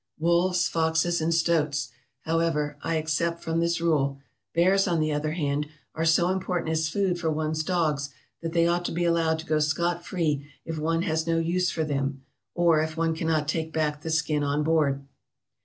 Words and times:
Wolves, 0.17 0.67
foxes, 0.67 1.21
and 1.21 1.31
stoats, 1.31 1.91
however, 2.21 2.75
I 2.81 2.95
except 2.95 3.43
from 3.43 3.59
this 3.59 3.79
rule; 3.79 4.17
bears, 4.51 4.87
on 4.87 4.99
the 4.99 5.11
other 5.13 5.33
hand, 5.33 5.67
are 5.93 6.05
so 6.05 6.29
important 6.29 6.71
as 6.71 6.89
food 6.89 7.19
for 7.19 7.29
one's 7.29 7.63
dogs 7.63 8.09
that 8.41 8.51
they 8.51 8.65
ought 8.65 8.83
to 8.85 8.91
be 8.91 9.05
allowed 9.05 9.37
to 9.37 9.45
go 9.45 9.59
scot 9.59 10.03
free 10.03 10.47
if 10.65 10.79
one 10.79 11.03
has 11.03 11.27
no 11.27 11.37
use 11.37 11.69
for 11.69 11.83
them, 11.83 12.23
or 12.55 12.81
if 12.81 12.97
one 12.97 13.13
cannot 13.13 13.47
take 13.47 13.71
back 13.71 14.01
the 14.01 14.09
skin 14.09 14.41
on 14.43 14.63
board." 14.63 15.05